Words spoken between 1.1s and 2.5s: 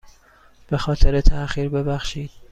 تاخیر ببخشید.